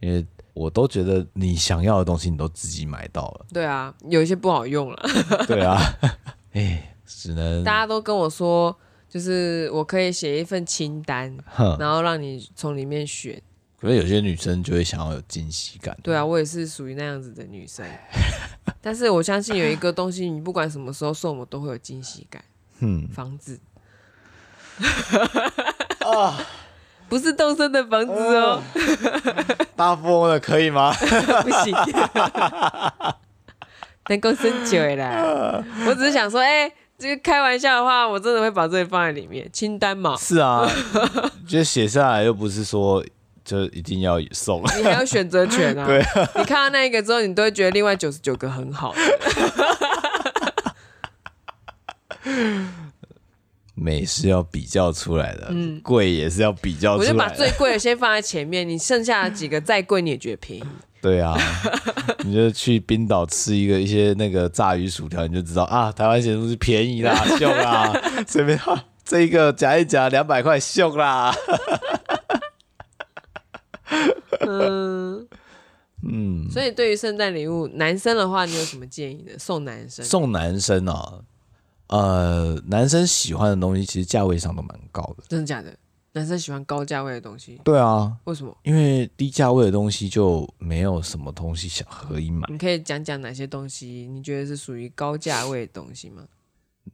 [0.00, 0.26] 因为。
[0.54, 3.46] 我都觉得你想要的东西，你都自己买到了。
[3.52, 5.02] 对啊，有一些不好用了。
[5.46, 5.78] 对啊，
[6.54, 8.74] 哎，只能大家都跟我说，
[9.08, 11.36] 就是我可以写一份清单，
[11.78, 13.42] 然后让你从里面选。
[13.80, 15.98] 可是有些女生就会想要有惊喜感。
[16.02, 17.84] 对啊，我也是属于那样子的女生。
[18.80, 22.42] 但是我相信有一个东西，你不管什么时候送我，都会有惊喜感。
[22.78, 23.58] 嗯，房子。
[26.00, 26.38] 啊。
[27.08, 28.62] 不是动身的房子哦，
[29.76, 30.92] 大富翁的可以吗？
[31.42, 31.76] 不行，
[34.08, 35.64] 能够生久了。
[35.86, 40.16] 我只是想说，哎、欸，这个开玩笑的话，我真的会把这个放在里面清单嘛。
[40.16, 40.68] 是啊，
[41.46, 43.04] 觉得写下来又不是说
[43.44, 45.86] 就一定要送，你还有选择权啊。
[45.86, 46.02] 对，
[46.36, 48.94] 你看到那一个之后，你都会觉得另外九十九个很好。
[53.74, 57.14] 美是要比较出来的，嗯，贵也是要比较出来的。
[57.14, 60.64] 我就把最贵的先放在前面，你剩下的几个再贵你也觉得便宜。
[61.02, 61.36] 对啊，
[62.24, 67.92] 你就去冰岛吃一个一些那个炸鱼薯条，你就知道啊，台湾咸酥是便宜啦，秀啦，
[68.26, 71.34] 随便哈，这一个夹一夹两百块，秀啦。
[74.46, 75.26] 嗯
[76.06, 79.32] 嗯，所以对于圣诞礼物，男生的话，你有什么建议呢？
[79.38, 80.04] 送男生？
[80.04, 81.20] 送男生啊。
[81.88, 85.76] 呃，男生喜欢的东西其实价位上都蛮高的，真的假的？
[86.12, 87.60] 男生喜欢高价位的东西？
[87.64, 88.56] 对啊，为什么？
[88.62, 92.46] 因为低价位的东西就没有什么东西想可以买。
[92.50, 96.22] 你可以讲讲哪些东西你觉得是属于高价位的东西吗？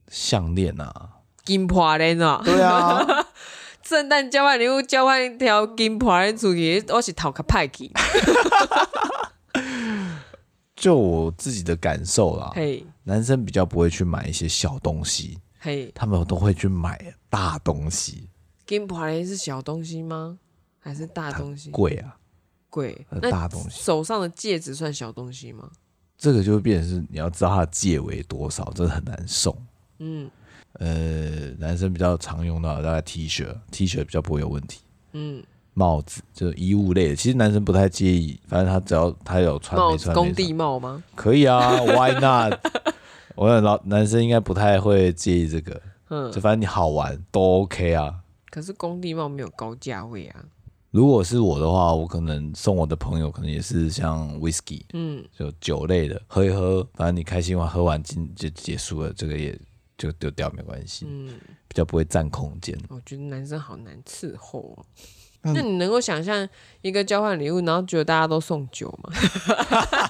[0.08, 1.10] 项链啊，
[1.44, 3.06] 金破链啊，对啊，
[3.84, 7.92] 圣诞交换礼物交换一条金破链出去，我是讨个派去。
[10.74, 18.28] 就我自己的感受啦，hey, 男生比较不会去买一些小东西，hey, 他们都会去买大东西。
[18.64, 20.38] 金破链是小东西吗？
[20.78, 21.70] 还是大东西？
[21.72, 22.16] 贵啊，
[22.68, 23.04] 贵。
[23.20, 23.82] 大东西。
[23.82, 25.68] 手上的戒指算小东西吗？
[26.16, 29.60] 这个就会变成是你要知道它的戒围多少，真的很难送。
[29.98, 30.30] 嗯，
[30.74, 34.82] 呃，男生比较常用到的大概 T 恤，T 恤比较不会有问题。
[35.14, 35.42] 嗯，
[35.74, 41.02] 帽子就是衣物类的，其实男生不太介意，反正他只要他有穿没穿，工地帽吗？
[41.16, 42.54] 可以啊，Why not？
[43.40, 48.22] 我想老男生应该不太会介意这个，嗯，就反正你好玩都 OK 啊。
[48.50, 50.44] 可是工地帽没有高价位啊。
[50.90, 59.58] 如果是我的话，我可能送我的朋友，可能也是像 whisky，嗯，就酒类的，喝一喝，反正你开心完，喝完就就结束了，这个也
[59.96, 61.32] 就丢掉没关系，嗯，
[61.66, 62.78] 比较不会占空间。
[62.90, 64.84] 我觉得男生好难伺候哦。
[65.42, 66.48] 嗯、那你能够想象
[66.82, 69.12] 一个交换礼物，然后觉得大家都送酒吗？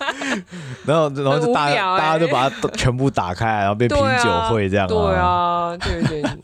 [0.87, 6.41] 然后然后就大大家就把它全部打开，然后变品酒会这样对啊，对啊，就有点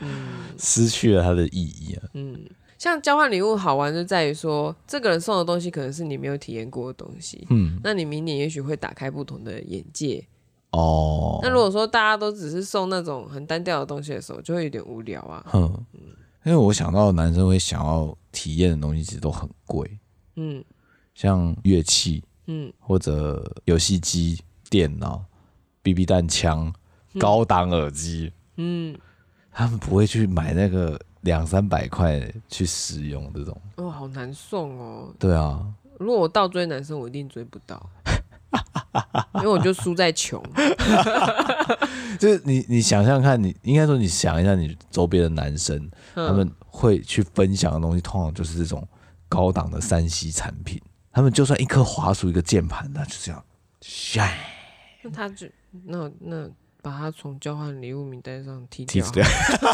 [0.00, 2.44] 嗯， 失去了它的意义啊，嗯。
[2.78, 10.24] 像交换礼物好玩就在于说，这个人送的东西可能是你没有体验过的东西，嗯，那你明年也许会打开不同的眼界
[10.70, 11.40] 哦。
[11.42, 15.44] 那如果说大家都只是送那种很单调的东西的时候，就会有点无聊啊。
[15.54, 15.84] 嗯，
[16.44, 19.98] 因为我想到男生会想要体验的东西其实都很贵，
[20.36, 20.64] 嗯，
[21.14, 25.24] 像乐器，嗯，或者游戏机、电脑、
[25.82, 26.72] BB 弹枪、
[27.18, 28.96] 高档耳机，嗯，
[29.50, 30.98] 他们不会去买那个。
[31.22, 35.12] 两三百块去使用这种哦，好难送哦。
[35.18, 35.66] 对啊，
[35.98, 37.90] 如果我倒追男生，我一定追不到，
[39.34, 40.42] 因为我就输在穷。
[42.18, 45.76] 就是你，你想象看，你应该说，你想一下，你周边的男生，
[46.14, 48.86] 嗯、他们会去分享的东西，通常就是这种
[49.28, 50.80] 高档的三 C 产品。
[51.12, 53.44] 他们就算一颗滑鼠、一个键盘，那就这样。
[55.02, 55.46] 那他就
[55.84, 56.48] 那那
[56.82, 59.06] 把他从交换礼物名单上踢掉。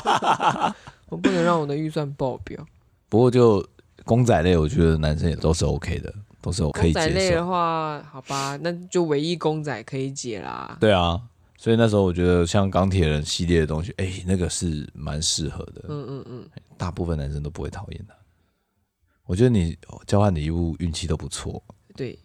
[1.09, 2.67] 我不能让我的预算爆表。
[3.09, 3.67] 不过就
[4.05, 6.13] 公仔类，我觉得男生也都是 OK 的，
[6.45, 7.07] 都是可以接受。
[7.07, 10.77] 公仔类的话，好吧，那就唯一公仔可以解啦。
[10.79, 11.19] 对啊，
[11.57, 15.87] 所以那时候我觉得像钢铁人系列的东西，哎、欸，那个是蛮适合的。
[15.89, 18.15] 嗯嗯嗯，大部分男生都不会讨厌的。
[19.25, 19.75] 我觉得你
[20.07, 21.65] 交换礼物运气都不错。
[21.97, 22.19] 对，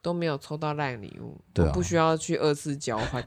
[0.00, 3.22] 都没有抽到烂礼物，对、啊，不需要去二次交换。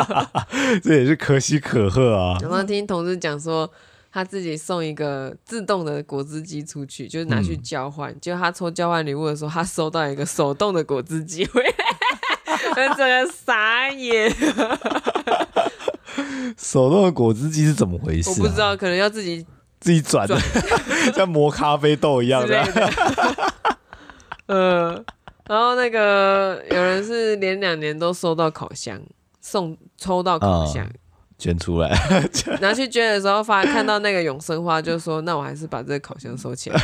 [0.82, 2.38] 这也是可喜可贺啊！
[2.40, 3.70] 刚刚听同事讲说。
[4.14, 8.12] 他自己送一个自动的果汁机出去，就是拿去交换。
[8.12, 11.60] 嗯、结果他抽交换礼物的时候，他收到一个手动的果汁机，回
[12.76, 14.32] 来，整个傻眼。
[16.56, 18.34] 手动的果汁机是怎么回事、啊？
[18.38, 19.44] 我不知道，可能要自己
[19.80, 20.38] 自己转的，
[21.12, 22.64] 像磨咖啡豆一样的。
[24.46, 25.04] 嗯，
[25.48, 29.02] 然后那个有人是连两年都收到烤箱，
[29.40, 30.86] 送抽到烤箱。
[30.86, 30.94] 嗯
[31.44, 31.90] 捐出来，
[32.62, 36.80] 拿去捐的时候，发看到那个永生花，就说：“那我还是把这个烤箱收起来。”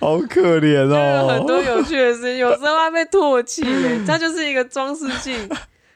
[0.00, 1.28] 好可怜哦！
[1.28, 5.46] 很多有趣的事情，永生花被唾弃耶，它就是一个装饰性，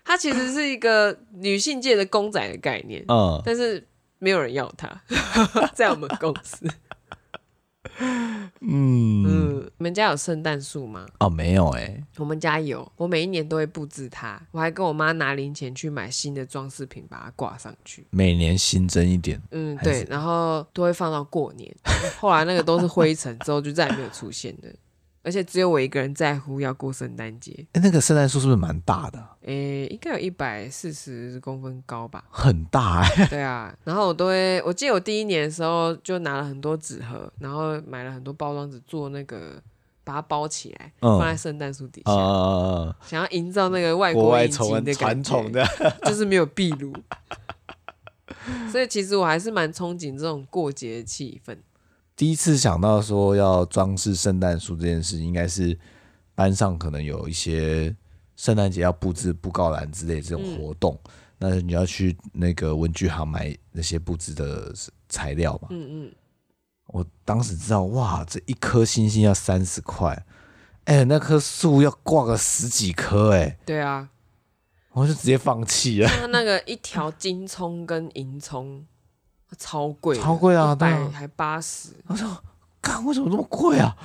[0.05, 3.87] 它其实是一个女性界的公仔的概念，嗯，但是
[4.19, 4.91] 没有人要它，
[5.73, 6.67] 在我们公司。
[8.63, 11.07] 嗯嗯，你们家有圣诞树吗？
[11.21, 12.05] 哦，没有哎、欸。
[12.17, 14.41] 我们家有，我每一年都会布置它。
[14.51, 18.07] 我还跟我妈拿零钱去买新的装饰品，把它挂上去。
[18.11, 19.41] 每年新增一点。
[19.51, 21.75] 嗯，对，然后都会放到过年。
[22.19, 24.75] 后来那个都是灰尘，之后就再也没有出现的。
[25.23, 27.67] 而且只有我一个人在乎要过圣诞节。
[27.73, 29.19] 哎，那个圣诞树是不是蛮大的？
[29.45, 29.53] 哎，
[29.91, 32.25] 应该有一百四十公分高吧。
[32.31, 33.27] 很大哎。
[33.27, 39.63] 对啊，然后我都会，我记得我第一年的时候就拿了很多纸盒，然后买了很多包装纸做那个，
[40.05, 45.45] 把它包起来，嗯、放在圣诞树底下，嗯、想要营造那个外国引擎的感觉，
[46.05, 46.93] 就是没有壁炉。
[48.73, 51.57] 所以其实我还是蛮憧憬这种过节的气氛。
[52.21, 55.75] 第一次想到说要装饰圣诞树这件事，应该是
[56.35, 57.97] 班上可能有一些
[58.37, 64.71] 圣诞节要布置布告栏之类的这种活动，嗯、那你要去那个文具行买那些布置的
[65.09, 65.69] 材料嘛。
[65.71, 66.13] 嗯嗯。
[66.89, 70.13] 我当时知道，哇，这一颗星星要三十块，
[70.85, 73.59] 哎、欸，那棵树要挂个十几颗，哎。
[73.65, 74.11] 对啊。
[74.93, 76.09] 我就直接放弃了。
[76.09, 78.85] 像那个一条金葱跟银葱。
[79.59, 80.75] 超贵，超贵啊！
[80.75, 81.91] 对，还八十。
[82.07, 82.29] 我说，
[82.81, 83.97] 干，为什么这么贵啊？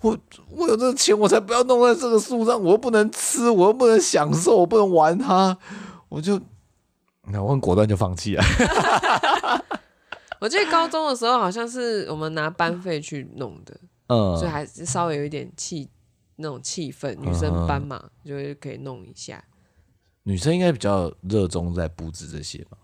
[0.00, 0.18] 我
[0.50, 2.60] 我有这个钱，我才不要弄在这个树上。
[2.60, 5.56] 我又不能吃，我又不能享受，我不能玩它，
[6.08, 6.40] 我就，
[7.28, 8.42] 那我很果断就放弃了。
[10.40, 13.78] 我记得高中的时候，好像是我们拿班费去弄的，
[14.08, 15.88] 嗯，所以还是稍微有一点气
[16.36, 17.14] 那种气氛。
[17.20, 19.44] 女生班嘛，嗯、就可以弄一下。
[20.24, 22.76] 女生应该比较热衷在布置这些吧。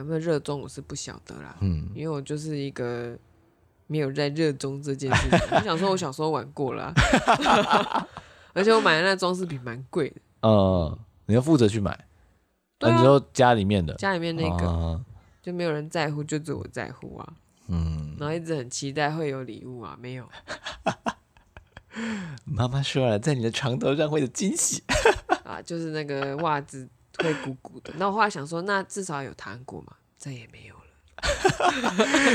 [0.00, 3.16] 有没有热衷我是不晓得啦，嗯，因为我就是一个
[3.86, 5.38] 没有在热衷这件事情。
[5.52, 8.08] 我想说，我小时候玩过了、啊，
[8.54, 10.16] 而且我买的那装饰品蛮贵的。
[10.42, 12.06] 嗯，你要负责去买。
[12.78, 15.04] 对啊，你说家里面的，家里面那个、啊、
[15.42, 17.32] 就没有人在乎，就只有我在乎啊。
[17.68, 20.26] 嗯，然后一直很期待会有礼物啊，没有。
[22.46, 24.82] 妈妈说了，在你的床头上会有惊喜
[25.44, 26.88] 啊，就是那个袜子
[27.22, 27.92] 会鼓鼓的。
[27.96, 30.80] 那我后来想说，那至少有糖果嘛，再也没有了。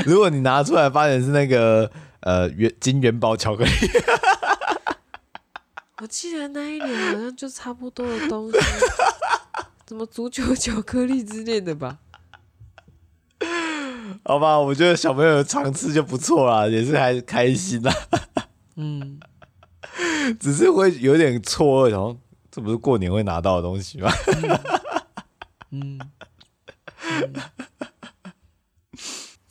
[0.06, 3.72] 如果你拿出来发现是那个呃元金元宝巧克力，
[6.02, 8.58] 我记得那一年好像就差不多的东西，
[9.88, 11.98] 什么足球巧克力之类的吧。
[14.24, 17.94] 好吧，我觉得小朋友常吃就不错啦，也是还开心啦。
[18.76, 19.20] 嗯。
[20.40, 22.18] 只是会有点错愕，然后
[22.52, 24.12] 这不是过年会拿到的东西吗？
[24.28, 24.60] 嗯，
[25.82, 25.99] 嗯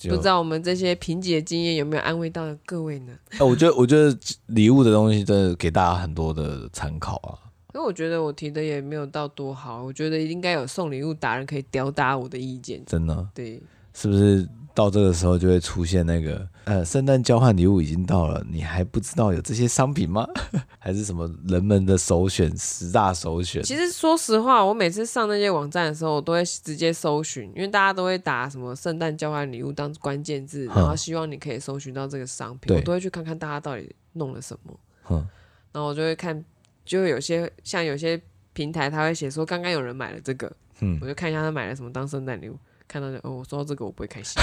[0.06, 3.12] 不知道我们这些贫瘠的经验有没有安慰到各位呢？
[3.40, 4.14] 我觉得，我觉得
[4.46, 7.38] 礼物的东西真的给大家很多的参考啊。
[7.74, 12.84] 因为我觉得我提的也没有到多好，我觉得应该有送礼物达人可以吊打我的意见。
[12.84, 13.26] 真的？
[13.34, 13.62] 对，
[13.94, 14.46] 是不是？
[14.74, 20.26] 到这个时候就会出现那个，呃，圣诞交换礼物已经到了，你还不知道有这些商品吗？
[20.80, 23.62] 还是什么人们的首选十大首选？
[23.62, 35.24] 其实说实话，我每次上那些网站的时候，我都会直接搜寻，因为大家都会打什么圣诞交换礼物当关键字，然后希望你可以搜寻到这个商品，我都会去看看大家到底弄了什么。
[35.70, 36.44] 然后我就会看，
[36.84, 38.20] 就会有些像有些
[38.52, 42.58] 平台，他会写说刚刚有人买了这个，嗯，我就看一下他买了什么当圣诞礼物。
[42.95, 44.40] 看到哦，我说到这个我不会开心，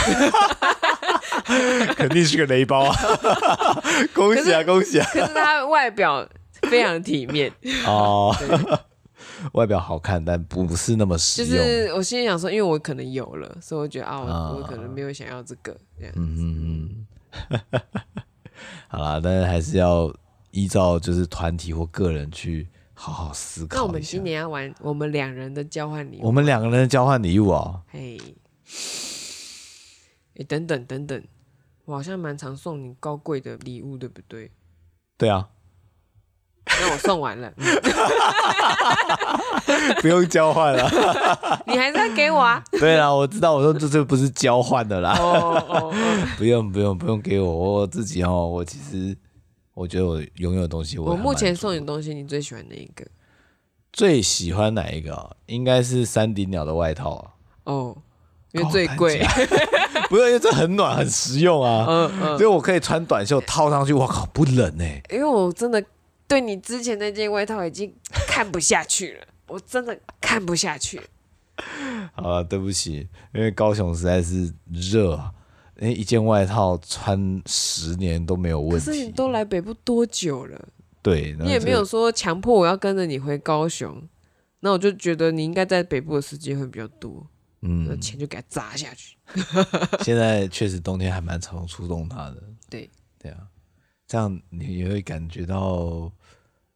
[1.95, 2.93] 肯定是个雷包啊！
[4.13, 5.07] 恭喜啊，恭喜啊！
[5.13, 6.27] 可是他外表
[6.63, 7.49] 非常体面
[7.87, 8.35] 哦，
[9.53, 11.57] 外表好看，但不是那么实用。
[11.57, 16.19] 就是我心里想说，因为我可能有了，所以我觉得啊，我，我可能没有想要这个这样子。
[16.19, 17.05] 嗯嗯
[17.47, 17.61] 嗯。
[18.89, 20.13] 好啦，但是还是要
[20.51, 22.67] 依照就是团体或个人去。
[22.93, 23.77] 好好思考。
[23.77, 26.27] 那我们今年要玩我们两人的交换礼物。
[26.27, 27.81] 我们两个人的交换礼物哦。
[27.89, 28.15] 嘿，
[30.35, 31.23] 哎， 等等等等，
[31.85, 34.51] 我好像蛮常送你高贵的礼物，对不对？
[35.17, 35.49] 对啊。
[36.65, 37.51] 那我送完了。
[40.01, 40.89] 不用交换了。
[41.67, 42.63] 你还是要给我啊？
[42.71, 43.53] 对啦，我知道。
[43.53, 45.17] 我说这这不是交换的啦。
[45.19, 45.93] 哦哦哦。
[46.37, 49.17] 不用不用不用给我，我自己哦，我其实。
[49.73, 53.07] 我觉得我拥有的东西我，我目前送你的东西，你最喜欢哪一个？
[53.93, 55.33] 最喜欢哪一个啊？
[55.45, 57.31] 应该是三顶鸟的外套啊。
[57.63, 57.97] 哦，
[58.53, 59.21] 因为最贵。
[60.09, 61.85] 不是，因为这很暖，很实用啊。
[61.87, 62.37] 嗯嗯。
[62.37, 65.01] 所以我可以穿短袖套上去，我靠，不冷哎。
[65.09, 65.83] 因为我真的
[66.27, 67.93] 对你之前那件外套已经
[68.27, 70.99] 看不下去了，我真的看不下去。
[72.13, 75.31] 好了，对不起，因为高雄实在是热啊。
[75.79, 78.85] 哎，一件外套穿十年都没有问题。
[78.85, 80.59] 可是你都来北部多久了？
[81.01, 84.01] 对，你也没有说强迫我要跟着你回高雄，
[84.59, 87.25] 那我就觉得你应该在北部的时间会比较多。
[87.61, 89.17] 嗯，那钱就给他砸下去。
[90.03, 92.43] 现在确实冬天还蛮常出动它的。
[92.69, 92.89] 对，
[93.19, 93.37] 对啊，
[94.07, 96.11] 这样你也会感觉到，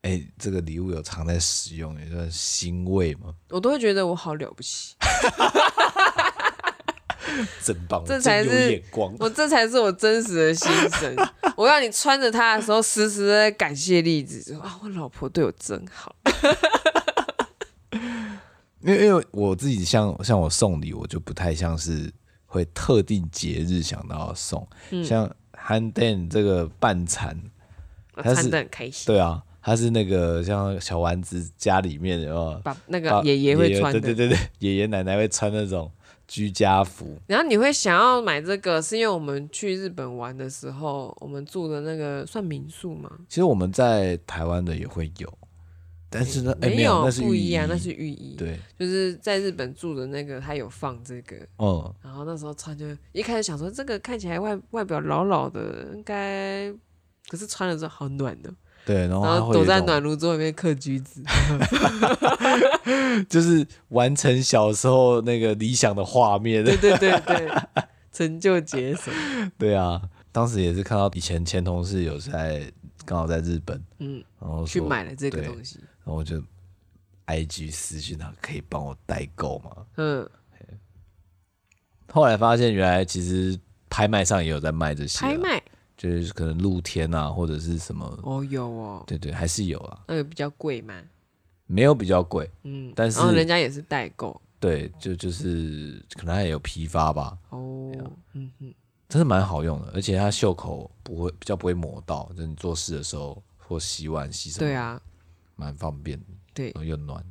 [0.04, 3.34] 哎，这个礼物有常在使用，有点欣慰嘛？
[3.50, 4.96] 我都会觉得我好了不起。
[7.62, 8.82] 真棒，这才是
[9.20, 11.14] 我，这才是我真实的心声。
[11.58, 16.16] 我要你穿着它的时候，时时的在感谢栗子，说啊，我老婆对我真好。
[18.86, 22.12] 因为因为我自己像像我送礼，我就不太像是
[22.46, 24.68] 会特定节日想到要送。
[24.92, 27.38] 嗯、像韩丹这个半残，
[28.14, 29.06] 他是很开心。
[29.08, 35.92] 对啊，他是那个像小丸子家里面的，把那个爷爷会穿的，对对对对，爷爷奶奶会穿那种。
[36.28, 43.08] 居家服，然后你会想要买这个，是因为我们去日本玩的时候，我们住的那个算民宿吗？
[43.30, 45.32] 其实我们在台湾的也会有，
[46.18, 48.36] 但是呢，没有，那是不一样，那是浴衣。
[48.38, 51.36] 对，就是在日本住的那个，他有放这个。
[51.58, 51.94] 哦。
[52.02, 56.72] 然后那时候穿就一开始想说，这个看起来外外表老老的，应该，
[57.28, 58.54] 可是穿了之后好暖的。
[58.86, 61.22] 对，然后，然后躲在暖炉桌里面嗑橘子，
[63.28, 66.64] 就是完成小时候那个理想的画面。
[66.64, 67.52] 对对对对，
[68.14, 69.12] 成就解锁。
[69.58, 70.00] 对啊，
[70.32, 72.72] 当时也是看到以前前同事有在
[73.06, 76.42] 刚好在日本，嗯，然后去买了这个东西，然后我就
[77.26, 79.86] IG 私信他，可以帮我代购吗？
[79.98, 80.30] 嗯。
[82.14, 85.20] 后来发现原来其实拍卖上也有在卖这些。
[85.20, 85.62] 拍卖。
[85.98, 90.04] 就是可能露天啊，或者是什么哦，有哦，对对，还是有啊。
[90.10, 90.94] 那个比较贵吗？
[91.68, 97.38] 没有比较贵，嗯，但是人家也是代购，对，就就是可能也有批发吧。
[97.50, 97.92] 哦，
[98.34, 98.74] 嗯哼，
[99.08, 105.02] 真的蛮好用的，而且它袖口不会比较不会磨到，就你做事的时候或洗碗洗什么，对啊，
[105.56, 106.20] 蛮方便，
[106.54, 107.24] 对，又暖。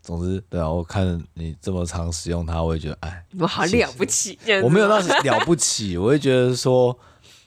[0.00, 6.98] 总之，对啊，我看你这么常使用它，我也觉得，哎，我好了不起，我没有那 了不起，我会觉得说，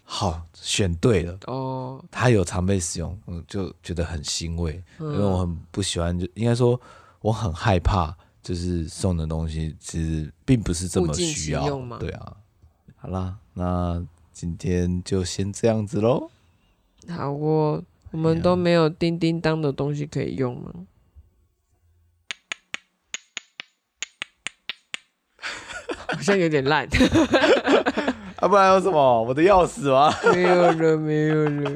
[0.03, 1.37] 好选对了。
[1.47, 6.79] 哦，它有常被使用，嗯，就觉得很欣慰，嗯、因为我很不喜欢，就应该说
[7.19, 11.67] 我很害怕，就是送的东西其实并不是这么需要，
[11.99, 12.37] 对啊，
[12.95, 14.01] 好啦，那
[14.31, 16.31] 今天就先这样子喽。
[17.09, 17.83] 好哦，
[18.15, 20.71] 我们都没有叮叮当的东西可以用吗？
[26.07, 26.87] 好像有点烂，
[28.39, 29.21] 啊，不然有什么？
[29.23, 30.09] 我的钥匙吗？
[30.33, 31.71] 没有了，没有了。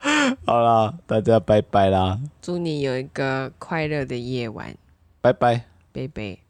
[0.44, 2.20] 好啦，大家拜拜啦！
[2.42, 4.76] 祝你有一个快乐的夜晚，
[5.22, 5.64] 拜拜，
[5.94, 6.49] 拜拜。